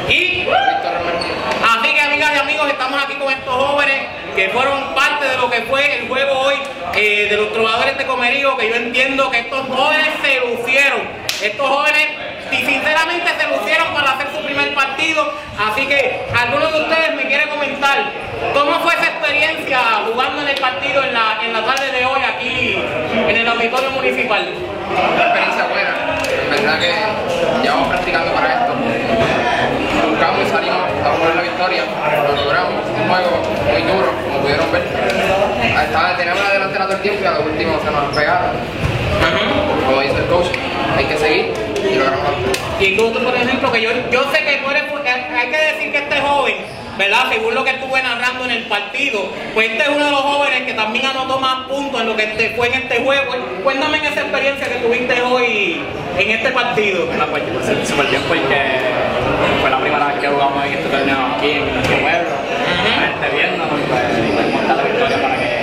y 0.09 0.47
así 0.49 1.95
que 1.95 2.01
amigas 2.01 2.33
y 2.35 2.39
amigos, 2.39 2.69
estamos 2.69 3.03
aquí 3.03 3.15
con 3.15 3.33
estos 3.33 3.55
jóvenes 3.55 4.07
que 4.35 4.49
fueron 4.51 4.95
parte 4.95 5.29
de 5.29 5.37
lo 5.37 5.51
que 5.51 5.63
fue 5.63 5.99
el 5.99 6.09
juego 6.09 6.33
hoy 6.33 6.55
eh, 6.95 7.27
de 7.29 7.37
los 7.37 7.53
trovadores 7.53 7.99
de 7.99 8.07
Comerío, 8.07 8.57
que 8.57 8.69
yo 8.69 8.77
entiendo 8.77 9.31
que 9.31 9.41
estos 9.41 9.67
jóvenes 9.69 10.09
se 10.23 10.41
lucieron. 10.41 11.25
Estos 11.43 11.69
jóvenes 11.69 12.09
y 12.53 12.57
sinceramente 12.57 13.31
se 13.39 13.49
lucieron 13.49 13.93
para 13.93 14.13
hacer 14.13 14.29
su 14.35 14.45
primer 14.45 14.73
partido. 14.75 15.33
Así 15.59 15.87
que 15.87 16.25
algunos 16.37 16.73
de 16.73 16.81
ustedes 16.83 17.15
me 17.17 17.27
quieren 17.27 17.49
comentar 17.49 18.13
cómo 18.53 18.81
fue 18.81 18.95
esa 18.95 19.07
experiencia 19.07 19.79
jugando 20.07 20.43
en 20.43 20.49
el 20.49 20.61
partido 20.61 21.03
en 21.03 21.15
la, 21.15 21.39
en 21.45 21.53
la 21.53 21.65
tarde 21.65 21.91
de 21.91 22.05
hoy 22.07 22.21
aquí 22.23 22.79
en 23.29 23.37
el 23.37 23.49
auditorio 23.49 23.91
municipal. 23.91 24.47
una 25.15 25.25
experiencia 25.25 25.65
buena. 25.67 25.95
La 26.51 26.54
verdad 26.65 26.81
que 26.81 27.63
llevamos 27.63 27.89
practicando 27.89 28.33
para 28.33 28.55
esto. 28.55 28.73
Buscamos 30.09 30.41
y 30.41 30.51
salimos 30.51 30.81
a 31.05 31.13
jugar 31.13 31.37
la 31.37 31.43
victoria. 31.43 31.85
Lo 31.85 32.45
logramos. 32.45 32.85
Un 32.89 33.09
juego 33.09 33.31
muy 33.71 33.83
duro, 33.83 34.13
como 34.25 34.39
pudieron 34.41 34.73
ver. 34.73 34.83
Estaba, 35.85 36.17
teníamos 36.17 36.43
la 36.43 36.53
delantera 36.53 36.85
todo 36.87 36.97
el 36.97 37.03
tiempo 37.03 37.21
y 37.23 37.27
a 37.27 37.33
lo 37.33 37.41
último 37.43 37.79
se 37.85 37.91
nos 37.91 38.17
pegaron. 38.17 38.51
Como 39.87 40.01
dice 40.01 40.17
el 40.17 40.27
coach, 40.27 40.47
hay 40.97 41.05
que 41.05 41.19
seguir 41.19 41.53
y 41.85 41.95
logramos. 41.97 42.33
Y 42.81 42.97
tú, 42.97 43.13
por 43.13 43.35
ejemplo, 43.35 43.73
que 43.73 43.83
yo, 43.83 43.91
yo 44.11 44.23
sé 44.33 44.45
que 44.45 44.63
tú 44.65 44.71
eres, 44.71 44.85
hay 45.07 45.51
que 45.51 45.59
decir 45.59 45.93
que 45.93 45.99
este 45.99 46.21
joven, 46.21 46.57
¿verdad? 46.99 47.29
Según 47.31 47.55
lo 47.55 47.65
que 47.65 47.71
estuve 47.71 48.03
narrando 48.03 48.45
en 48.45 48.51
el 48.51 48.65
partido, 48.65 49.29
pues 49.53 49.71
este 49.71 49.83
es 49.83 49.89
uno 49.89 50.05
de 50.05 50.11
los 50.11 50.21
jóvenes 50.21 50.63
que 50.63 50.75
también 50.75 51.07
anotó 51.07 51.39
más 51.39 51.67
puntos 51.67 52.01
en 52.01 52.09
lo 52.09 52.17
que 52.17 52.27
te 52.29 52.51
fue 52.51 52.69
en 52.69 52.75
este 52.75 53.03
juego. 53.03 53.35
Cuéntame 53.63 53.99
en 53.99 54.05
esa 54.07 54.21
experiencia 54.23 54.69
que 54.69 54.77
tuviste 54.77 55.21
hoy 55.23 55.81
en 56.19 56.31
este 56.31 56.51
partido. 56.51 57.07
Bueno, 57.07 57.27
pues 57.27 57.43
yo 57.47 57.59
me 57.59 57.65
sentí 57.65 57.87
súper 57.87 58.07
bien 58.07 58.23
porque 58.29 58.57
fue 59.61 59.71
la 59.71 59.81
primera 59.81 60.07
vez 60.07 60.19
que 60.21 60.29
jugamos 60.29 60.65
en 60.65 60.73
este 60.73 60.89
torneo 60.89 61.19
aquí 61.37 61.51
en 61.51 61.75
nuestro 61.75 61.97
pueblo. 61.99 62.31
Viéndonos 63.35 63.81
y 63.81 63.83
pues 63.91 64.03
y 64.19 64.33
pues, 64.33 64.77
la 64.77 64.83
victoria 64.83 65.23
para 65.23 65.37
que. 65.37 65.55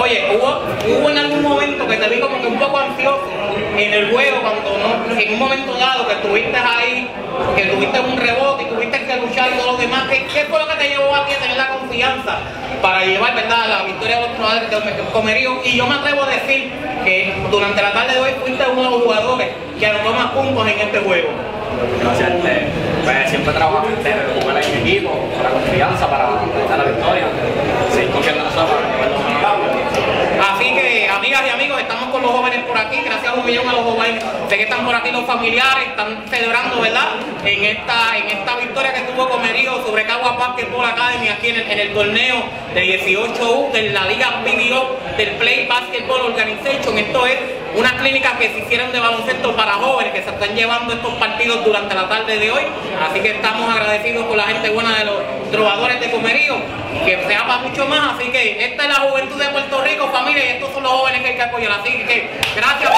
Oye, 0.00 0.36
¿hubo, 0.36 0.62
hubo 0.88 1.10
en 1.10 1.18
algún 1.18 1.42
momento 1.42 1.86
que 1.86 1.96
te 1.96 2.08
vi 2.08 2.20
como 2.20 2.40
que 2.40 2.46
un 2.46 2.58
poco 2.58 2.78
ansioso 2.78 3.28
en 3.76 3.92
el 3.92 4.10
juego 4.10 4.40
cuando 4.40 4.73
en 5.18 5.32
un 5.34 5.38
momento 5.38 5.74
dado 5.74 6.06
que 6.06 6.14
estuviste 6.14 6.56
ahí, 6.56 7.08
que 7.56 7.62
tuviste 7.66 8.00
un 8.00 8.16
rebote 8.16 8.64
y 8.64 8.66
tuviste 8.66 9.06
que 9.06 9.16
luchar 9.16 9.50
y 9.52 9.58
todo 9.58 9.72
lo 9.72 9.78
demás, 9.78 10.04
¿qué, 10.08 10.26
qué 10.32 10.44
fue 10.44 10.58
lo 10.58 10.68
que 10.68 10.74
te 10.76 10.88
llevó 10.88 11.14
a 11.14 11.26
ti 11.26 11.34
a 11.34 11.38
tener 11.38 11.56
la 11.56 11.68
confianza 11.68 12.38
para 12.82 13.04
llevar 13.04 13.34
verdad 13.34 13.68
la 13.68 13.82
victoria 13.84 14.20
de 14.20 14.28
los 14.28 14.36
jugadores 14.36 14.70
de 14.70 15.04
Comerío? 15.12 15.60
Y 15.64 15.76
yo 15.76 15.86
me 15.86 15.94
atrevo 15.94 16.22
a 16.22 16.28
decir 16.28 16.72
que 17.04 17.34
durante 17.50 17.82
la 17.82 17.92
tarde 17.92 18.14
de 18.14 18.20
hoy 18.20 18.30
fuiste 18.42 18.64
uno 18.70 18.82
de 18.82 18.90
los 18.90 19.02
jugadores 19.02 19.48
que 19.78 19.86
anotó 19.86 20.12
más 20.12 20.30
puntos 20.32 20.66
en 20.66 20.80
este 20.80 20.98
juego. 20.98 21.28
Gracias, 22.00 22.30
este, 22.30 22.66
pues 23.04 23.30
siempre 23.30 23.52
en 23.52 24.40
jugar 24.40 24.62
en 24.62 24.78
equipo, 24.80 25.10
para 25.36 25.50
la 25.50 25.54
confianza, 25.54 26.08
para 26.08 26.24
dar 26.24 26.78
la 26.78 26.84
victoria, 26.84 27.26
seguir 27.92 28.10
para 28.10 28.22
que 28.22 28.44
Así 30.40 30.74
que, 30.74 31.08
amigas 31.08 31.42
y 31.46 31.50
amigos, 31.50 31.80
estamos 31.80 32.08
con 32.10 32.22
los 32.22 32.30
jóvenes 32.30 32.64
un 33.34 33.46
millón 33.46 33.68
a 33.68 33.72
los 33.72 33.82
jóvenes. 33.82 34.24
Sé 34.48 34.56
que 34.56 34.62
están 34.64 34.84
por 34.84 34.94
aquí 34.94 35.10
los 35.10 35.24
familiares, 35.24 35.88
están 35.88 36.24
celebrando, 36.28 36.80
¿verdad? 36.80 37.16
En 37.44 37.64
esta, 37.64 38.16
en 38.16 38.38
esta 38.38 38.56
victoria 38.56 38.92
que 38.92 39.00
tuvo 39.02 39.28
Comerío 39.28 39.84
sobre 39.84 40.04
Cagua 40.04 40.32
Basketball 40.32 40.86
Academy 40.86 41.28
aquí 41.28 41.48
en 41.48 41.56
el, 41.56 41.70
en 41.70 41.78
el 41.78 41.92
torneo 41.92 42.44
de 42.74 43.00
18U 43.00 43.72
de 43.72 43.90
la 43.90 44.06
Liga 44.06 44.42
PBO 44.44 44.98
del 45.16 45.30
Play 45.36 45.66
Basketball 45.66 46.20
Organization. 46.22 46.98
Esto 46.98 47.26
es 47.26 47.38
unas 47.76 47.92
clínicas 47.94 48.32
que 48.38 48.52
se 48.52 48.58
hicieron 48.60 48.92
de 48.92 49.00
baloncesto 49.00 49.54
para 49.56 49.72
jóvenes 49.74 50.12
que 50.12 50.22
se 50.22 50.30
están 50.30 50.54
llevando 50.54 50.92
estos 50.92 51.14
partidos 51.14 51.64
durante 51.64 51.94
la 51.94 52.08
tarde 52.08 52.38
de 52.38 52.50
hoy. 52.50 52.62
Así 53.08 53.20
que 53.20 53.32
estamos 53.32 53.68
agradecidos 53.68 54.26
con 54.26 54.36
la 54.36 54.44
gente 54.44 54.70
buena 54.70 54.98
de 54.98 55.04
los 55.04 55.22
trovadores 55.54 56.00
de 56.00 56.10
Comerío 56.10 56.56
que 57.04 57.24
sea 57.28 57.46
para 57.46 57.58
mucho 57.60 57.86
más. 57.86 58.14
Así 58.16 58.30
que 58.30 58.64
esta 58.64 58.82
es 58.84 58.88
la 58.88 58.94
juventud 59.08 59.36
de 59.40 59.48
Puerto 59.48 59.80
Rico, 59.82 60.08
familia, 60.10 60.44
y 60.44 60.48
estos 60.56 60.72
son 60.72 60.82
los 60.82 60.92
jóvenes 60.92 61.22
que 61.22 61.28
hay 61.28 61.36
que 61.36 61.42
apoyar. 61.42 61.72
Así 61.80 61.90
que 62.04 62.30
gracias, 62.56 62.90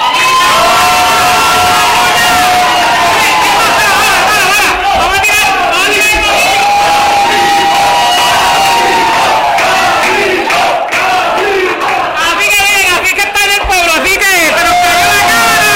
Así 11.17 12.49
que 12.49 12.59
bien, 12.63 12.93
así 13.01 13.15
que 13.15 13.21
está 13.21 13.39
en 13.45 13.51
el 13.51 13.61
pueblo, 13.67 13.91
así 13.93 14.13
que 14.17 14.25
se 14.25 14.51
nos 14.51 14.75
cayó 14.83 15.05
la 15.07 15.21
cara. 15.31 15.71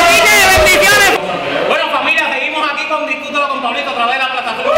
Así 0.00 0.16
que 0.20 0.34
bendiciones. 0.56 1.10
Bueno 1.68 1.84
familia, 1.92 2.24
seguimos 2.32 2.62
aquí 2.72 2.84
con 2.86 3.06
Discútelo 3.06 3.48
con 3.48 3.62
Pablito 3.62 3.90
a 3.90 3.94
través 3.94 4.14
de 4.14 4.22
la 4.22 4.32
plataforma. 4.32 4.72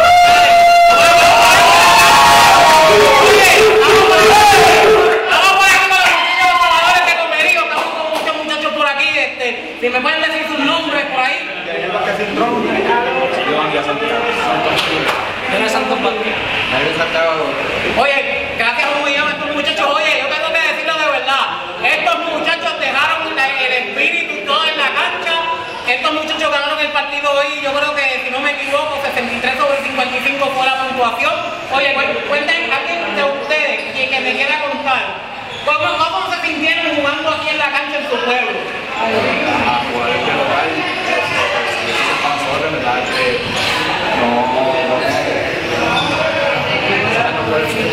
Oye, 3.23 3.51
vamos 3.81 4.05
por 4.09 4.19
aquí. 4.19 4.73
Vamos 5.31 5.57
por 5.57 5.67
aquí 5.67 5.87
con 5.89 5.99
los 5.99 6.11
muchachos 6.13 6.59
jugadores 6.59 7.07
de 7.07 7.15
Comerío, 7.23 7.61
estamos 7.63 7.87
con 7.95 8.11
muchos 8.11 8.35
muchachos 8.45 8.73
por 8.73 8.87
aquí. 8.87 9.09
Este, 9.19 9.77
si 9.81 9.89
me 9.89 10.01
pueden 10.01 10.23
decir 10.23 10.47
sus 10.49 10.59
nombres 10.59 11.05
por 11.07 11.21
ahí. 11.21 11.39
Oye, 17.99 18.49
gracias 18.59 18.87
a 18.89 18.91
un 18.97 19.05
millón 19.05 19.29
a 19.29 19.31
estos 19.33 19.55
muchachos. 19.55 19.87
Oye, 19.95 20.13
yo 20.23 20.27
tengo 20.29 20.49
que 20.53 20.61
decirlo 20.73 20.95
de 20.97 21.07
verdad. 21.13 21.45
Estos 21.83 22.19
muchachos 22.33 22.81
dejaron 22.81 23.37
la- 23.37 23.61
el 23.61 23.73
espíritu 23.73 24.33
y 24.35 24.41
todo 24.47 24.65
en 24.65 24.79
la 24.79 24.89
cancha. 24.95 25.35
Estos 25.93 26.13
muchachos 26.15 26.51
ganaron 26.51 26.79
el 26.81 26.89
partido 26.93 27.31
hoy. 27.33 27.61
Yo 27.63 27.73
creo 27.73 27.95
que, 27.95 28.23
si 28.25 28.31
no 28.31 28.41
me 28.41 28.53
equivoco, 28.53 28.99
63 29.03 29.57
sobre 29.59 29.77
55 29.83 30.47
fue 30.57 30.67
la 30.67 30.77
puntuación. 30.89 31.33
Oye, 31.73 31.95
cu- 31.95 32.29
cuenten 32.29 32.73
alguien 32.73 33.15
de 33.17 33.25
ustedes 33.25 33.93
que, 33.93 34.09
que 34.09 34.21
me 34.21 34.33
quiera 34.33 34.61
contar. 34.63 35.03
¿Cómo, 35.65 35.79
¿Cómo 35.99 36.33
se 36.35 36.41
sintieron 36.47 36.97
jugando 36.97 37.31
aquí 37.31 37.49
en 37.51 37.59
la 37.59 37.71
cancha 37.71 37.99
en 37.99 38.05
su 38.11 38.17
pueblo? 38.25 38.59
A 38.99 39.83
jugar 39.93 40.11
en 40.11 40.21
el 40.29 40.37
local, 40.37 40.69
eso 41.09 42.03
es 42.13 42.19
para 42.23 42.35
nosotros, 42.37 42.73
¿verdad? 42.73 42.99
Que 43.05 43.27
no. 44.19 44.29
no 47.33 47.43
puede 47.51 47.67
ser 47.69 47.93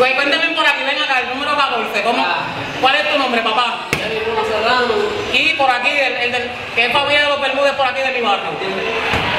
Pues 0.00 0.14
cuéntame 0.14 0.48
por 0.56 0.66
aquí, 0.66 0.82
ven 0.82 0.96
acá, 0.96 1.20
el 1.20 1.28
número 1.28 1.54
14. 1.54 2.02
¿cómo? 2.02 2.24
¿Cuál 2.80 2.94
es 2.94 3.12
tu 3.12 3.18
nombre, 3.18 3.42
papá? 3.42 3.80
Y 5.30 5.52
por 5.52 5.70
aquí, 5.70 5.90
el, 5.90 6.16
el 6.16 6.32
del, 6.32 6.50
que 6.74 6.86
es 6.86 6.92
familia 6.94 7.24
de 7.24 7.28
los 7.28 7.38
Bermúdez 7.42 7.74
por 7.74 7.86
aquí 7.86 8.00
de 8.00 8.10
mi 8.12 8.22
barrio. 8.22 8.48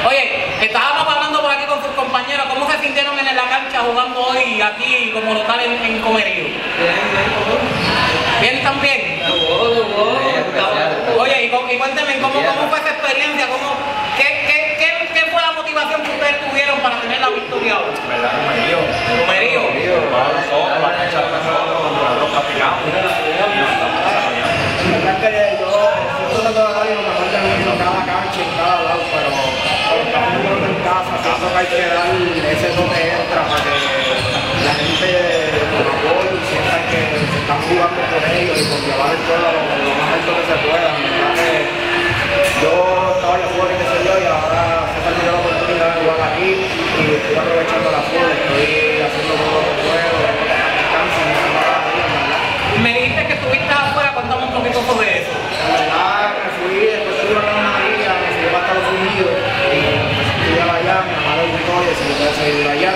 Oye, 0.06 0.44
estábamos 0.60 1.16
hablando 1.16 1.42
por 1.42 1.50
aquí 1.50 1.64
con 1.64 1.82
sus 1.82 1.90
compañeros, 1.96 2.46
¿cómo 2.48 2.70
se 2.70 2.78
sintieron 2.78 3.18
en 3.18 3.34
la 3.34 3.42
cancha 3.42 3.80
jugando 3.80 4.20
hoy 4.24 4.62
aquí 4.62 5.10
como 5.12 5.34
local 5.34 5.58
en, 5.64 5.84
en 5.84 6.00
Comerío? 6.00 6.44
Bien 8.40 8.62
también. 8.62 9.20
Oye, 11.18 11.42
y, 11.42 11.74
y 11.74 11.78
cuénteme, 11.78 12.20
¿cómo, 12.20 12.34
¿cómo 12.34 12.68
fue 12.70 12.78
esa 12.78 12.90
experiencia? 12.90 13.48
¿Cómo, 13.48 13.74
qué, 14.16 14.46
qué, 14.46 14.76
qué, 14.78 15.08
qué 15.12 15.30
fue 15.32 15.42
la 15.42 15.50
motivación 15.54 16.02
que 16.04 16.10
ustedes 16.12 16.48
tuvieron 16.48 16.78
para 16.78 17.00
tener 17.00 17.20
la 17.20 17.30
victoria 17.30 17.80
hoy? 17.80 17.90
Comerío. 19.26 19.62
La 20.12 20.18
verdad 24.98 25.14
es 25.14 25.30
que 25.32 25.58
yo 25.58 25.70
siento 26.30 26.48
que 26.48 26.54
todavía 26.54 26.94
lo 26.94 27.02
mejor 27.02 27.26
de 27.30 27.38
en 27.38 27.78
cada 27.78 28.02
cancha, 28.06 28.40
en 28.42 28.52
cada 28.56 28.82
lado, 28.82 29.02
pero 29.12 29.30
cuando 29.32 30.02
estamos 30.06 30.30
jugando 30.42 30.66
en 30.66 30.78
casa, 30.82 31.12
siento 31.22 31.46
que 31.52 31.58
hay 31.58 31.66
que 31.66 31.82
dar 31.92 32.10
ese 32.52 32.68
toque 32.74 33.00
extra 33.02 33.40
para 33.42 33.62
que 33.62 33.74
la 34.62 34.72
gente 34.78 35.10
con 35.72 35.84
apoyo 35.86 36.34
sienta 36.46 36.76
que 36.90 37.00
se 37.14 37.38
están 37.42 37.60
jugando 37.66 38.00
por 38.10 38.22
ellos 38.22 38.56
y 38.58 38.64
por 38.70 38.80
llevar 38.82 39.10
el 39.14 39.20
juego 39.26 39.48
lo, 39.52 39.60
lo 39.62 39.92
más 39.98 40.08
alto 40.12 40.30
que 40.38 40.44
se 40.46 40.56
pueda. 40.62 40.88
La 40.92 41.02
verdad 41.02 41.32
que 41.38 41.50
yo 42.62 42.74
estaba 43.16 43.34
ya 43.38 43.48
fuera, 43.54 43.72
qué 43.78 43.86
sé 43.86 43.98
yo, 44.06 44.14
y 44.22 44.26
ahora 44.26 44.86
se 44.86 44.98
me 45.02 45.10
dio 45.22 45.30
la 45.32 45.40
oportunidad 45.42 45.88
de 45.88 45.96
jugar 46.02 46.31
aquí 46.42 46.58
y 46.58 47.14
estoy 47.14 47.36
aprovechando 47.38 47.90
la 47.90 48.02
full, 48.02 48.18
estoy 48.18 48.98
haciendo 48.98 49.34
todo 49.38 49.62
lo 49.62 49.62
que 49.62 49.74
puedo, 49.86 50.18
me 52.82 52.90
dijiste 52.98 53.26
que 53.26 53.34
estuviste 53.34 53.72
afuera, 53.72 54.12
cuéntame 54.12 54.42
un 54.46 54.52
poquito 54.52 54.82
sobre 54.82 55.22
eso. 55.22 55.30
La 55.30 55.78
verdad 55.78 56.34
me 56.34 56.50
fui 56.58 56.82
después 56.82 57.14
de 57.14 57.30
una 57.30 57.46
María, 57.46 58.10
me 58.18 58.30
fui 58.34 58.50
para 58.50 58.66
Estados 58.66 58.90
Unidos 58.90 59.30
a 59.30 59.70
estudiar 59.70 60.66
allá, 60.82 60.96
mi 61.06 61.14
mamá 61.14 61.32
le 61.38 61.44
gustó 61.54 61.72
y 61.78 61.86
decidí 61.94 62.14
que 62.18 62.26
seguir 62.34 62.66
allá. 62.66 62.92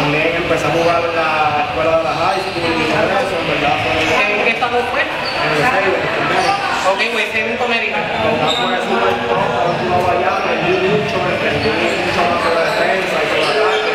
También 0.00 0.32
empecé 0.32 0.64
a 0.64 0.72
jugar 0.72 1.04
en 1.04 1.12
la 1.12 1.68
escuela 1.68 1.92
de 1.98 2.04
la 2.08 2.14
high 2.16 2.40
school 2.40 2.56
y 2.56 2.88
todo 2.88 3.04
eso, 3.20 3.36
en 3.36 3.46
verdad 3.52 3.76
en 3.76 4.44
¿Qué, 4.44 4.50
estado 4.56 4.80
fue? 4.88 5.02
el 5.04 5.60
Seiber, 5.60 6.00
en 6.00 6.12
primero. 6.16 6.52
Ok, 6.88 7.00
güey, 7.12 7.26
se 7.32 7.44
un 7.44 7.56
Comerío. 7.60 7.92
La 7.92 8.00
verdad 8.00 8.48
fue 8.56 8.80
súper 8.80 9.14
top, 9.28 9.44
cuando 9.52 9.72
jugaba 9.76 10.10
allá, 10.16 10.30
aprendí 10.40 10.72
mucho, 10.88 11.14
me 11.20 11.36
aprendí 11.36 11.68
mucho 11.68 12.20
más 12.32 12.38
sobre 12.42 12.64
defensa 12.64 13.16
y 13.22 13.26
sobre 13.28 13.46
ataque, 13.52 13.94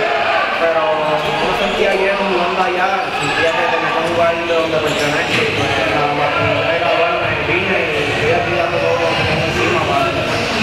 pero 0.62 0.82
no 0.88 1.12
me 1.12 1.56
sentía 1.58 1.92
lleno 1.98 2.24
jugando 2.32 2.62
allá, 2.64 2.90
sentía 3.20 3.52
que 3.52 3.66
tenía 3.68 3.92
que 3.92 4.04
jugar 4.08 4.34
donde 4.48 4.78
pertenezco, 4.78 5.40
y 5.44 5.52
pues 5.58 5.72
nada 5.92 6.14
más 6.18 6.30
terminé 6.38 6.64
de 6.72 6.80
graduarme, 6.80 7.30
vine 7.48 7.78
y 7.78 8.00
estoy 8.08 8.32
aquí 8.32 8.54
dando 8.56 8.78
todo 8.80 8.96
lo 9.04 9.10
que 9.12 9.24
tengo 9.28 9.46
encima 9.52 9.82
para 9.88 10.08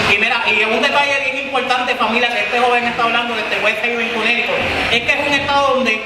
Y 0.09 0.15
mira, 0.17 0.37
y 0.49 0.55
un 0.65 0.81
detalle 0.81 1.15
bien 1.23 1.37
importante, 1.45 1.94
familia, 2.07 2.29
que 2.29 2.39
este 2.39 2.59
joven 2.59 2.83
está 2.83 3.03
hablando 3.03 3.35
de 3.35 3.41
este 3.41 3.59
West 3.63 3.83
Haven, 3.83 4.09
Connecticut, 4.09 4.55
es 4.91 5.01
que 5.01 5.11
es 5.11 5.27
un 5.27 5.33
estado 5.33 5.75
donde 5.75 6.01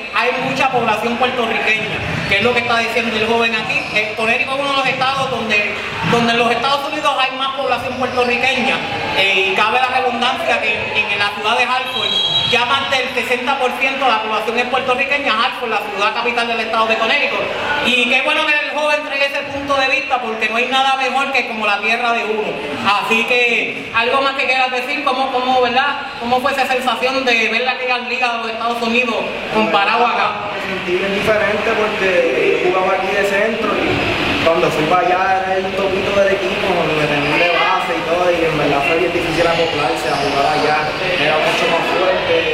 mucha 0.60 0.72
población 0.72 1.16
puertorriqueña, 1.16 2.28
que 2.28 2.40
es 2.40 2.44
lo 2.44 2.54
que 2.54 2.60
está 2.60 2.80
diciendo 2.80 3.16
el 3.16 3.26
joven 3.28 3.56
aquí. 3.56 3.80
Eh, 3.94 4.14
Connecticut 4.18 4.56
es 4.56 4.60
uno 4.60 4.72
de 4.72 4.78
los 4.78 4.88
estados 4.88 5.32
donde, 5.32 5.74
donde 6.12 6.34
en 6.34 6.40
los 6.40 6.52
Estados 6.52 6.86
Unidos 6.92 7.16
hay 7.18 7.38
más 7.38 7.56
población 7.56 7.94
puertorriqueña, 7.94 8.76
eh, 9.18 9.52
y 9.52 9.56
cabe 9.56 9.80
la 9.80 9.88
redundancia 9.88 10.60
que 10.60 10.74
en, 10.74 11.18
la 11.18 11.30
ciudad 11.30 11.58
de 11.58 11.64
Hartford 11.64 12.10
ya 12.52 12.66
más 12.66 12.90
del 12.90 13.08
60% 13.14 13.80
de 13.80 14.00
la 14.00 14.22
población 14.24 14.60
es 14.60 14.66
puertorriqueña, 14.66 15.46
Hartford, 15.46 15.70
la 15.70 15.78
ciudad 15.78 16.14
capital 16.14 16.48
del 16.48 16.60
estado 16.60 16.88
de 16.88 16.98
Connecticut. 16.98 17.40
Y 17.86 18.10
qué 18.10 18.22
bueno 18.24 18.42
que 18.46 18.54
el 18.54 18.72
joven 18.72 19.06
traiga 19.06 19.26
ese 19.28 19.42
punto 19.54 19.76
de 19.76 19.88
vista, 19.88 20.20
porque 20.20 20.50
no 20.50 20.58
hay 20.58 20.66
nada 20.66 20.98
mejor 20.98 21.32
que 21.32 21.48
como 21.48 21.66
la 21.68 21.80
tierra 21.80 22.12
de 22.12 22.26
uno. 22.26 22.52
Así 22.86 23.24
que, 23.26 23.92
algo 23.94 24.22
más 24.22 24.34
que 24.34 24.46
quieras 24.46 24.72
decir, 24.72 25.04
¿cómo, 25.06 25.32
cómo, 25.32 25.62
¿verdad? 25.62 26.02
¿Cómo 26.20 26.42
fue 26.42 26.52
esa 26.52 26.66
sensación 26.66 27.24
de 27.24 27.50
ver 27.50 27.62
la 27.62 27.76
Liga 28.10 28.32
de 28.34 28.38
los 28.40 28.50
Estados 28.50 28.82
Unidos 28.82 29.16
comparado 29.54 30.08
acá? 30.08 30.49
Me 30.70 30.76
sentí 30.76 31.02
bien 31.02 31.16
diferente 31.16 31.66
porque 31.82 32.62
jugaba 32.62 32.94
aquí 33.02 33.10
de 33.10 33.26
centro 33.26 33.74
y 33.74 34.46
cuando 34.46 34.70
fui 34.70 34.86
para 34.86 35.02
allá 35.02 35.42
era 35.42 35.58
el 35.58 35.66
topito 35.74 36.14
del 36.14 36.30
equipo, 36.30 36.70
que 36.94 37.10
tenía 37.10 37.38
de 37.42 37.50
base 37.58 37.98
y 37.98 38.04
todo, 38.06 38.30
y 38.30 38.46
en 38.46 38.54
verdad 38.54 38.86
fue 38.86 39.02
bien 39.02 39.10
difícil 39.10 39.50
acoplarse 39.50 40.08
a 40.14 40.18
jugar 40.22 40.46
allá, 40.46 40.78
era 40.94 41.42
mucho 41.42 41.66
más 41.74 41.84
fuerte, 41.90 42.54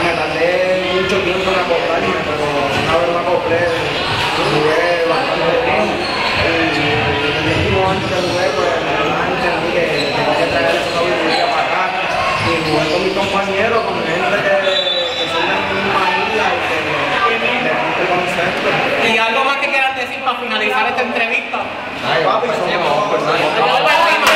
me 0.00 0.12
tardé 0.16 0.48
mucho 0.96 1.16
tiempo 1.28 1.44
en 1.52 1.60
acoplarme, 1.60 2.20
pero 2.24 2.48
una 2.48 2.94
vez 2.96 3.08
me 3.12 3.20
acoplé, 3.20 3.68
jugué 4.48 4.88
bastante 5.12 5.60
bien, 5.68 5.92
y 5.92 6.88
el 6.88 7.52
último 7.52 7.84
año 7.84 8.00
que 8.08 8.16
jugué, 8.16 8.48
pues 8.56 8.72
verdad 8.96 9.28
entendí 9.28 9.76
que 9.76 10.08
tenía 10.08 10.36
que 10.40 10.48
traer 10.56 10.80
sabiduría 10.88 11.52
para 11.52 11.68
acá, 11.68 11.84
y 12.48 12.64
jugué 12.64 12.84
con 12.88 13.00
mis 13.04 13.12
compañeros, 13.12 13.76
con 13.84 13.96
gente 14.08 14.40
que, 14.40 14.56
que 15.20 15.24
son 15.28 15.44
de 15.44 15.52
mi 15.52 15.68
misma 15.84 16.00
isla 16.16 16.48
y 16.48 16.64
que 16.64 16.78
de 17.28 17.70
este 17.70 18.04
concepto. 18.08 18.68
Y 19.04 19.18
algo 19.18 19.44
más 19.44 19.56
que 19.58 19.68
quieras 19.68 19.96
decir 19.96 20.20
para 20.20 20.38
finalizar 20.68 20.88
esta 20.88 21.02
entrevista. 21.02 21.58
Papi, 22.24 22.48
somos 22.48 23.10
personas. 23.10 23.40
Vamos 23.58 23.80
para 23.80 23.98
encima. 24.08 24.26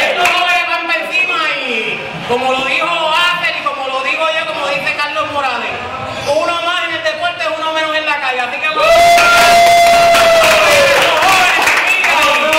Estos 0.00 0.28
jóvenes 0.28 0.66
van 0.68 0.86
para 0.86 1.00
encima 1.00 1.36
y 1.66 1.98
como 2.28 2.52
lo 2.52 2.64
dijo 2.66 2.86
Ángel 2.86 3.54
y 3.60 3.64
como 3.64 3.88
lo 3.88 4.02
digo 4.04 4.24
yo, 4.38 4.52
como 4.52 4.66
dice 4.68 4.94
Carlos 4.96 5.30
Morales, 5.32 5.70
uno 6.28 6.62
más 6.62 6.84
en 6.88 6.94
el 6.94 7.02
deporte 7.04 7.42
es 7.42 7.50
uno 7.58 7.72
menos 7.72 7.96
en 7.96 8.06
la 8.06 8.20
calle. 8.20 8.40
Así 8.40 8.58
que 8.60 8.68
vamos. 8.68 8.84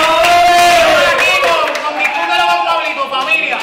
Aquí 0.05 1.31
con, 1.41 1.63
con 1.83 1.93
Discútelo 1.99 2.45
con 2.47 2.65
Pablito, 2.65 3.09
familia. 3.09 3.57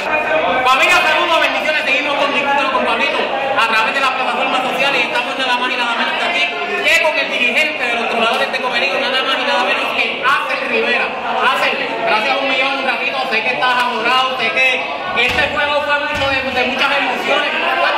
Familia, 0.65 0.97
saludos, 1.03 1.41
bendiciones. 1.41 1.85
Seguimos 1.85 2.15
con 2.17 2.33
Discútelo 2.35 2.73
con 2.73 2.85
Pablito 2.85 3.19
a 3.59 3.69
través 3.69 3.95
de 3.95 4.01
las 4.01 4.11
plataformas 4.11 4.63
sociales 4.63 5.05
y 5.05 5.07
estamos 5.07 5.39
nada 5.39 5.57
más 5.59 5.71
y 5.71 5.77
nada 5.77 5.95
menos 5.95 6.15
que 6.19 6.25
aquí 6.25 6.45
que 6.83 7.03
con 7.03 7.17
el 7.19 7.31
dirigente 7.31 7.85
de 7.87 7.95
los 7.95 8.09
trovadores 8.11 8.51
de 8.51 8.59
Comerío, 8.61 8.99
nada 9.01 9.23
más 9.23 9.37
y 9.39 9.45
nada 9.45 9.63
menos 9.65 9.87
que 9.95 10.23
Ángel 10.25 10.69
Rivera. 10.69 11.07
Ángel, 11.53 11.89
gracias 12.07 12.35
a 12.35 12.39
un 12.39 12.49
millón, 12.49 12.79
un 12.79 12.85
ratito, 12.87 13.19
sé 13.31 13.43
que 13.43 13.53
estás 13.55 13.75
adorado, 13.85 14.39
sé 14.41 14.51
que 14.51 14.83
este 15.25 15.43
juego 15.55 15.83
fue 15.83 16.01
mucho 16.01 16.29
de, 16.31 16.43
de 16.43 16.65
muchas 16.67 16.91
emociones. 16.99 17.51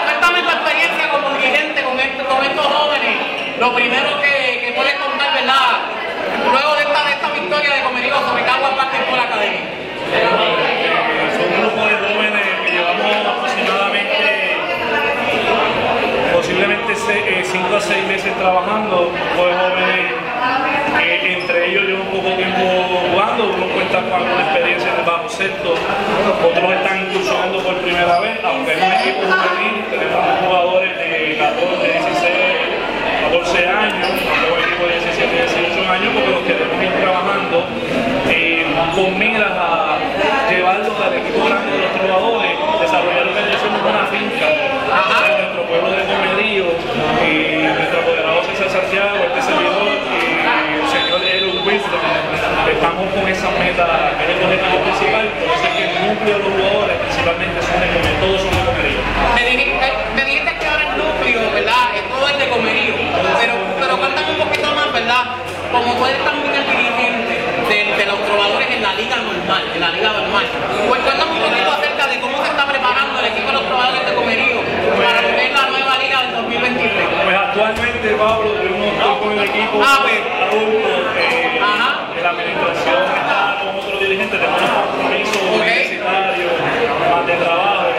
Cuéntame 0.05 0.43
tu 0.43 0.51
experiencia 0.51 1.09
como 1.11 1.31
dirigente 1.31 1.83
con, 1.83 1.99
este- 2.01 2.25
con 2.25 2.45
estos 2.45 2.67
jóvenes. 2.67 3.17
Lo 3.65 3.75
primero 3.75 4.21
que, 4.21 4.61
que 4.61 4.73
puedes 4.77 4.93
contar, 5.01 5.33
¿verdad? 5.33 5.89
Luego 6.53 6.75
de 6.77 6.83
esta, 6.83 7.03
de 7.03 7.13
esta 7.13 7.31
victoria 7.31 7.75
de 7.77 7.83
Comerío 7.83 8.15
sobre 8.29 8.45
Caguas 8.45 8.77
Basketball 8.77 9.21
Academy. 9.21 9.65
Son 11.33 11.49
un 11.49 11.61
grupo 11.65 11.87
de 11.89 11.97
jóvenes 11.97 12.45
que 12.63 12.71
llevamos 12.71 13.25
aproximadamente, 13.25 14.57
posiblemente 16.35 16.95
5 16.95 17.75
a 17.75 17.81
6 17.81 18.07
meses 18.07 18.37
trabajando, 18.37 19.11
jóvenes, 19.35 20.13
eh, 21.01 21.39
entre 21.41 21.71
ellos 21.71 21.85
llevo 21.85 22.03
un 22.03 22.11
poco 22.21 22.37
tiempo 22.37 22.61
jugando, 23.09 23.45
unos 23.45 23.71
cuentan 23.73 24.11
con 24.11 24.21
alguna 24.21 24.43
experiencia 24.45 24.93
en 24.93 24.99
el 24.99 25.07
baloncesto, 25.07 25.75
otros 26.45 26.71
están 26.71 27.01
incursionando 27.01 27.65
por 27.65 27.77
primera 27.77 28.21
vez, 28.21 28.34
la 82.25 82.31
administración 82.31 83.05
está 83.05 83.61
con 83.61 83.85
otros 83.85 84.01
dirigentes, 84.01 84.41
tenemos 84.41 84.57
un 84.57 84.97
compromiso 84.97 85.37
universitario, 85.45 86.49
más 87.13 87.27
de 87.29 87.37
trabajo, 87.37 87.93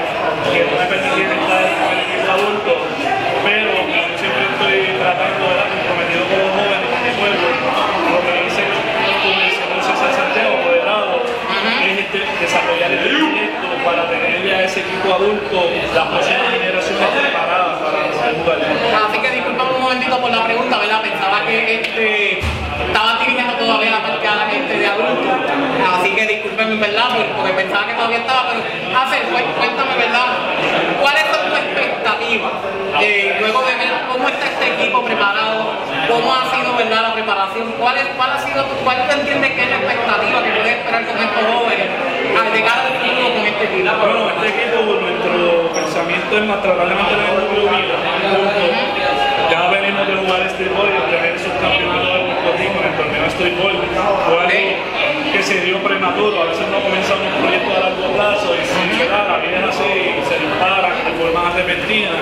que 0.49 0.65
no 0.65 0.73
me 0.81 0.85
permitían 0.89 1.29
estar 1.29 1.61
en 1.61 2.09
el 2.09 2.25
adulto, 2.25 2.73
pero 3.45 3.69
siempre 4.17 4.49
estoy 4.49 4.97
tratando 4.97 5.45
de 5.45 5.53
dar 5.61 5.69
comprometido 5.77 6.25
con 6.25 6.37
los 6.41 6.51
jóvenes, 6.57 6.89
con 6.89 7.01
mi 7.05 7.13
pueblo, 7.21 7.45
lo 7.53 8.19
que 8.25 8.33
dice 8.49 8.61
el 8.65 9.81
César 9.85 10.09
Santiago, 10.17 10.57
moderado, 10.57 11.21
es 11.85 11.93
este 11.93 12.19
desarrollar 12.41 12.89
el 12.97 13.05
proyecto 13.05 13.67
para 13.85 14.09
tener 14.09 14.41
ya 14.41 14.65
ese 14.65 14.81
equipo 14.81 15.13
adulto, 15.13 15.69
las 15.93 16.07
próximas 16.09 16.49
generaciones 16.49 17.13
discúlpenme, 26.75 26.87
¿verdad? 26.87 27.35
Porque 27.35 27.53
pensaba 27.53 27.87
que 27.87 27.93
todavía 27.93 28.17
estaba, 28.17 28.49
pero 28.49 28.59
hace, 28.99 29.21
cuéntame, 29.57 29.95
¿verdad? 29.97 30.25
¿Cuáles 31.01 31.23
son 31.31 31.49
tus 31.49 31.59
expectativas? 31.59 32.51
Eh, 33.01 33.35
luego 33.39 33.61
de 33.63 33.75
ver 33.75 33.91
cómo 34.11 34.29
está 34.29 34.45
este 34.45 34.73
equipo 34.73 35.03
preparado, 35.03 35.73
cómo 36.07 36.33
ha 36.33 36.45
sido, 36.55 36.75
¿verdad? 36.77 37.01
La 37.01 37.13
preparación, 37.13 37.71
¿cuál, 37.79 37.97
es, 37.97 38.07
cuál 38.15 38.31
ha 38.31 38.39
sido, 38.39 38.65
cuál 38.83 39.07
tú 39.07 39.13
entiendes 39.13 39.51
que 39.51 39.63
es 39.63 39.69
la 39.69 39.75
expectativa 39.77 40.43
que 40.43 40.51
puedes 40.51 40.77
esperar 40.77 41.05
con 41.05 41.17
estos 41.17 41.43
jóvenes 41.43 41.87
al 42.39 42.53
llegar 42.53 42.79
al 42.79 42.93
futuro 42.99 43.33
con 43.35 43.45
este 43.45 43.63
equipo? 43.65 43.91
Bueno, 43.99 44.29
este 44.29 44.47
equipo, 44.47 44.77
nuestro 44.83 45.71
pensamiento 45.73 46.37
es 46.37 46.43
más 46.45 46.61
tratar 46.61 46.89
de 46.89 46.95
mantener 46.95 47.29
el 47.29 47.35
núcleo 47.35 47.67
unido, 47.67 47.95
Ya 49.49 49.69
venimos 49.69 50.07
de 50.07 50.15
jugar 50.15 50.49
streetball 50.49 50.89
y 50.89 50.97
obtener 50.97 51.35
esos 51.35 51.53
campeonatos 51.61 52.13
de 52.13 52.25
Puerto 52.25 52.51
Rico 52.57 52.77
en 52.79 52.87
el 52.89 52.95
torneo 52.97 53.29
streetball. 53.29 53.75
Fue 54.25 54.39
algo 54.41 54.95
que 55.31 55.43
se 55.43 55.61
dio 55.61 55.77
prematuro, 55.83 56.41
a 56.41 56.45
veces 56.45 56.67
no 56.69 56.79
comienza 56.79 57.13
un 57.13 57.29
proyecto 57.41 57.71
a 57.75 57.79
largo 57.89 58.07
plazo 58.15 58.55
y 58.55 58.63
si 58.65 59.03
la 59.05 59.37
vida 59.37 59.69
así, 59.69 60.17
se 60.29 60.35
dispara 60.39 60.89
de 60.95 61.13
forma 61.19 61.51
repentina. 61.51 62.15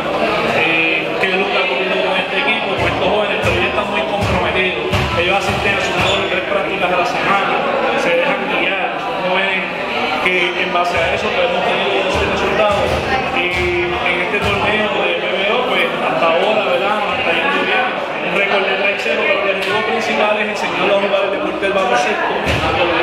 Eh, 0.58 1.08
¿Qué 1.22 1.27
es 1.30 1.36
lo 1.38 1.46
que 1.46 1.58
ha 1.58 1.63
ocurrido 1.63 1.96
con 2.03 2.18
este 2.18 2.38
equipo, 2.39 2.68
con 2.75 2.88
estos 2.88 3.08
jóvenes? 3.08 3.38
Pero 3.44 3.56
ellos 3.56 3.70
están 3.72 3.88
muy 3.92 4.03
comprometidos. 4.03 4.86
Ellos 5.20 5.36
asisten 5.38 5.75
a 5.75 5.82
sus 5.82 5.96
dos 6.03 6.30
tres 6.30 6.44
prácticas 6.50 6.89
a 6.92 6.98
la 6.98 7.06
semana, 7.06 7.56
se 8.01 8.10
dejan 8.18 8.42
guiar, 8.50 8.98
jóvenes 9.30 9.84
que 10.24 10.63
en 10.63 10.74
base 10.74 10.98
a 10.98 11.13
eso 11.13 11.27
pues, 11.30 11.50
hemos 11.50 11.63
tenido 11.63 12.10
resultados. 12.32 12.89
Y 13.36 13.86
en 13.86 14.22
este 14.25 14.39
torneo 14.39 14.89
de 15.03 15.12
BBO, 15.20 15.68
pues 15.68 15.86
hasta 16.01 16.25
ahora, 16.25 16.63
¿verdad? 16.65 16.96
Nos 17.03 17.20
está 17.20 17.32
yendo 17.34 17.62
bien. 17.68 18.34
3 18.62 19.01
pero 19.03 19.24
el 19.24 19.38
objetivo 19.39 19.81
principal 19.89 20.38
es 20.41 20.50
enseñar 20.50 20.86
a 20.86 21.01
jugadores 21.01 21.31
de 21.31 21.38
deporte 21.38 21.65
del 21.65 21.74
baloncesto 21.74 22.33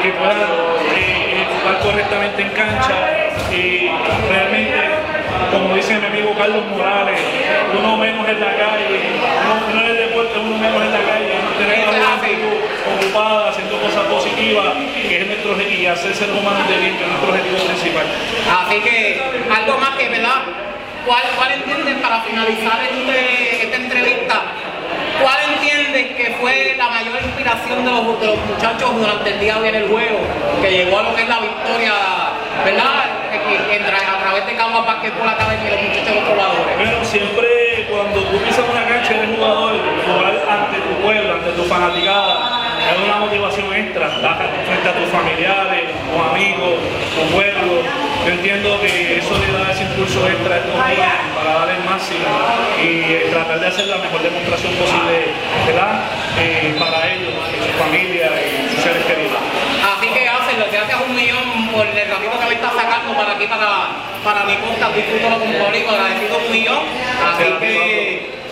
que 0.03 0.11
puedan 0.13 0.39
eh, 0.95 1.47
jugar 1.51 1.79
correctamente 1.83 2.43
en 2.43 2.51
cancha 2.51 2.95
y 3.51 3.91
realmente 4.31 4.79
como 5.51 5.75
dice 5.75 5.99
mi 5.99 6.07
amigo 6.07 6.35
Carlos 6.39 6.65
Morales, 6.67 7.21
uno 7.77 7.97
menos 7.97 8.29
en 8.29 8.41
la 8.41 8.57
calle, 8.57 8.87
uno, 8.87 9.75
no 9.75 9.81
en 9.81 9.87
el 9.91 9.97
deporte, 9.97 10.39
uno 10.39 10.57
menos 10.59 10.83
en 10.83 10.93
la 10.93 11.03
calle, 11.03 11.35
tener 11.59 11.79
la 11.87 12.21
ocupada 12.95 13.51
haciendo 13.51 13.81
cosas 13.81 14.05
positivas, 14.07 14.75
que 14.95 15.21
es 15.21 15.27
nuestro 15.27 15.61
y 15.61 15.87
hacer 15.87 16.15
ser 16.15 16.31
humanos 16.31 16.69
de 16.69 16.77
bien, 16.79 16.97
que 16.97 17.03
es 17.03 17.09
nuestro 17.11 17.31
objetivo 17.31 17.59
principal. 17.67 18.07
Así 18.47 18.81
que 18.81 19.21
algo 19.51 19.79
más 19.79 19.91
que, 19.97 20.09
¿verdad? 20.09 20.43
¿Cuál, 21.07 21.23
cuál 21.37 21.53
entienden 21.53 21.99
para 22.01 22.21
finalizar 22.21 22.79
este, 22.85 23.65
esta 23.65 23.77
entrevista? 23.77 24.43
¿Cuál 25.23 25.39
entienden 25.55 26.15
que 26.17 26.37
fue 26.41 26.75
la 26.77 26.89
mayor 26.89 27.23
inspiración 27.23 27.85
de 27.85 27.91
los, 27.91 28.21
de 28.21 28.37
muchachos 28.37 28.97
durante 28.97 29.31
el 29.31 29.41
día 29.41 29.55
de 29.55 29.61
hoy 29.61 29.69
en 29.69 29.75
el 29.75 29.89
juego? 29.89 30.19
Que 30.63 30.71
llegó 30.71 30.99
a 30.99 31.03
lo 31.03 31.15
que 31.15 31.23
es 31.23 31.29
la 31.29 31.41
victoria, 31.41 31.93
¿verdad? 32.65 33.21
a 33.71 34.19
través 34.21 34.47
de 34.47 34.57
Cagua 34.57 34.83
Basketball 34.83 35.29
Academy 35.29 35.67
y 35.67 35.71
los 35.71 35.83
muchachos 35.83 36.15
los 36.15 36.25
jugadores? 36.25 36.77
Bueno, 36.77 37.05
siempre 37.05 37.87
cuando 37.91 38.21
tú 38.25 38.39
pisas 38.39 38.65
una 38.71 38.87
cancha 38.87 39.15
eres 39.15 39.37
jugador, 39.37 39.75
jugar 40.07 40.35
ante 40.49 40.79
tu 40.81 41.03
pueblo, 41.03 41.35
ante 41.35 41.51
tu 41.53 41.65
fanaticada, 41.65 42.61
es 42.91 43.05
una 43.05 43.17
motivación 43.17 43.75
extra, 43.75 44.09
frente 44.09 44.89
a 44.89 44.95
tus 44.95 45.09
familiares, 45.11 45.91
tus 45.91 46.21
amigos, 46.31 46.75
tu 47.15 47.35
pueblo. 47.35 48.10
Yo 48.25 48.33
entiendo 48.33 48.81
que 48.81 49.19
eso 49.19 49.33
le 49.39 49.53
da 49.53 49.71
ese 49.73 49.83
impulso 49.85 50.27
extra 50.29 50.55
a 50.55 50.59
estos 50.59 50.87
días 50.89 51.15
para 51.35 51.55
dar 51.55 51.71
el 51.71 51.85
máximo 51.85 52.29
y 52.77 53.13
eh, 53.13 53.29
tratar 53.33 53.61
de 53.61 53.67
hacer 53.67 53.87
la 53.87 53.97
mejor 53.97 54.23
demostración 54.23 54.73
posible 54.75 55.33
¿verdad? 55.67 56.05
Eh, 56.39 56.77
para 56.79 57.13
ellos, 57.13 57.33
su 57.33 57.73
familia 57.83 58.31
y 58.45 58.75
sus 58.75 58.83
seres 58.83 59.05
queridos. 59.05 59.41
Así 59.81 60.09
que 60.09 60.29
hacen, 60.29 60.57
gracias 60.71 61.01
un 61.01 61.15
millón 61.15 61.69
por 61.73 61.87
el 61.87 62.11
ratito 62.11 62.39
que 62.39 62.47
me 62.47 62.55
está 62.55 62.71
sacando 62.71 63.15
para 63.15 63.33
aquí, 63.33 63.47
para, 63.47 63.89
para 64.23 64.45
mi 64.45 64.57
podcast, 64.57 64.95
disfrútalo 64.95 65.39
con 65.39 65.53
público, 65.53 65.91
agradecido 65.91 66.39
un 66.39 66.53
millón. 66.53 66.85
Así 67.25 67.45
que, 67.61 68.00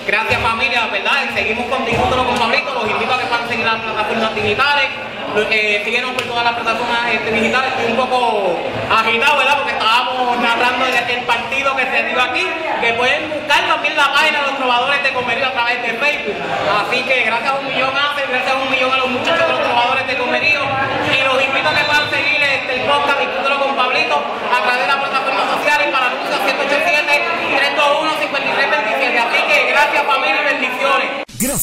gracias 0.08 0.40
familia, 0.40 0.88
¿verdad? 0.90 1.28
Seguimos 1.34 1.66
con 1.66 1.84
Disfrútalo 1.84 2.24
con 2.24 2.38
Pablito, 2.38 2.72
los 2.72 2.88
invito 2.88 3.12
a 3.12 3.18
que 3.18 3.26
puedan 3.26 3.46
seguir 3.46 3.66
las 3.66 3.76
plataformas 3.76 4.34
digitales. 4.34 4.88
Eh, 5.36 5.82
síguenos 5.84 6.12
por 6.12 6.24
todas 6.24 6.44
las 6.44 6.54
plataformas 6.54 7.12
este, 7.12 7.30
digitales. 7.30 7.70
Estoy 7.76 7.92
un 7.92 7.96
poco 7.96 8.58
agitado, 8.90 9.36
¿verdad? 9.36 9.56
Porque 9.58 9.72
estábamos 9.72 10.40
narrando 10.40 10.86
el, 10.86 11.22
partido 11.28 11.76
que 11.76 11.84
se 11.84 12.02
dio 12.08 12.20
aquí. 12.20 12.48
Que 12.80 12.94
pueden 12.94 13.28
buscar 13.28 13.68
también 13.68 13.96
la 13.96 14.12
página 14.12 14.40
de 14.40 14.46
los 14.46 14.56
trovadores 14.56 15.02
de 15.02 15.12
Comerío 15.12 15.46
a 15.46 15.52
través 15.52 15.82
de 15.82 15.92
Facebook. 15.94 16.36
Así 16.40 17.02
que 17.02 17.22
gracias 17.24 17.52
a 17.52 17.58
un 17.58 17.66
millón 17.68 17.92
a 17.94 18.16
gracias 18.16 18.52
a 18.52 18.56
un 18.56 18.70
millón 18.70 18.92
a 18.92 18.96
los 18.96 19.10
muchachos 19.10 19.46
de 19.46 19.52
los 19.52 19.62
trovadores 19.62 20.06
de 20.06 20.16
Comerío. 20.16 20.60
Y 21.12 21.22
los 21.22 21.44
invito 21.44 21.68
a 21.68 21.74
que 21.74 21.84
puedan 21.84 22.10
seguir 22.10 22.40
este, 22.40 22.80
el 22.80 22.82
podcast 22.88 23.20
Discútelo 23.20 23.60
con 23.60 23.76
Pablito 23.76 24.16
a 24.16 24.62
través 24.62 24.80
de 24.80 24.88
las 24.88 24.96
plataformas 24.96 25.46
sociales 25.52 25.88
para 25.92 26.06
anuncios 26.06 26.40
187 26.40 27.08
321 27.56 28.10
5327. 28.20 29.18
Así 29.18 29.40
que 29.44 29.70
gracias 29.70 30.04
familia 30.04 30.40
y 30.40 30.44
bendiciones. 30.44 31.28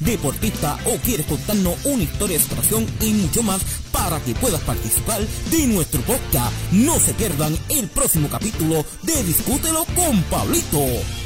deportista 0.00 0.78
o 0.86 0.96
quieres 0.98 1.26
contarnos 1.26 1.76
una 1.84 2.02
historia 2.02 2.38
de 2.38 2.44
situación 2.44 2.86
y 3.00 3.12
mucho 3.12 3.42
más 3.42 3.62
para 3.92 4.20
que 4.20 4.34
puedas 4.34 4.60
participar 4.62 5.20
de 5.50 5.66
nuestro 5.66 6.00
podcast. 6.02 6.52
No 6.72 6.98
se 6.98 7.14
pierdan 7.14 7.56
el 7.68 7.88
próximo 7.88 8.28
capítulo 8.28 8.84
de 9.02 9.22
Discútelo 9.24 9.84
con 9.94 10.22
Pablito. 10.24 11.21